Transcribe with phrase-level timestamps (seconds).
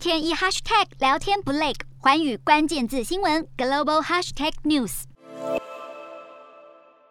[0.00, 5.02] 天一 hashtag 聊天不累，环宇关键字新闻 global hashtag news。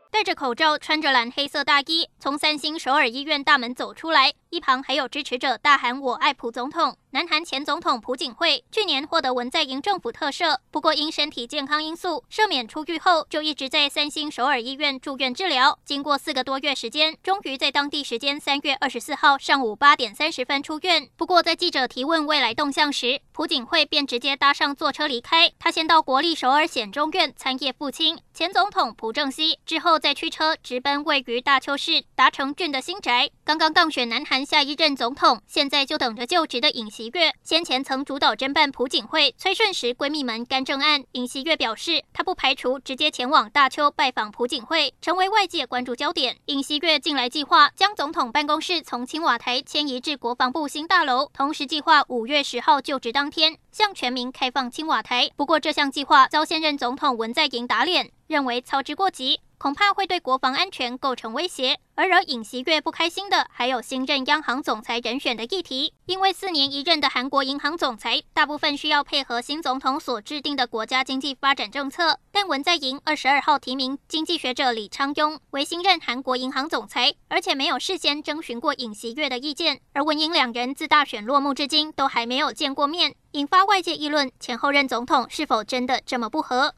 [0.09, 6.97] 戴着口罩，穿着蓝黑色大衣，从三星首尔医院大门走出来，一旁还有支持者大喊“我爱朴总统”。
[7.11, 15.79] 南韩前总统朴槿惠去年获得文在寅政府特赦，不过因身体健康因素，赦免出狱后就一直在三星首尔医院住院治疗。
[15.83, 21.09] 经过四个多月时间，终于在当地时间三月二十四号上午八点三十分出院。
[21.17, 25.51] 不过在记者提问未来动向时，朴槿惠便直接搭上坐车离开。
[25.57, 33.31] 他先到国立首尔显忠院参谒父亲前总统朴正熙，之后再驱车直奔位于大邱市达成郡的新宅。
[33.43, 41.01] 刚刚当选南韩下一任总统，现在就等着就职的尹锡月先前曾主导侦办朴槿惠、崔顺实闺蜜们干政案。
[41.13, 46.35] 尹锡悦表示，他不排除直接前往大邱拜访朴槿惠，成为外界关注焦点。
[46.47, 55.31] 尹锡悦近来计划将总统办公室从青瓦台迁移至国防部新大楼，同时计划五月十号就职当天向全民开放青瓦台。
[55.37, 59.39] 不过，这项计划遭现任总统文在寅打脸，认为操之过急。
[59.61, 65.93] 恐怕会对国防安全构成威胁，而惹尹锡悦不开心的还有新任央行总裁人选的议题。
[66.05, 72.17] 因为四年一任的韩国银行总裁，大部分需要配合新总统所制定的国家经济发展政策。
[72.31, 79.81] 但文在寅二十二号提名经济学者李昌庸为新任韩国银行总裁，而且没有事先征询过尹锡悦的意见。
[79.91, 86.75] 而文银两人自大选落幕至今都还没有见过面，引发外界议论：前后任总统是否真的这么不合？